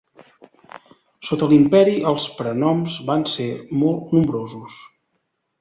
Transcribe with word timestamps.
Sota 1.27 1.49
l'Imperi 1.51 1.93
els 2.13 2.27
prenoms 2.39 2.97
van 3.11 3.29
ser 3.35 3.49
molt 3.83 4.17
nombrosos. 4.19 4.83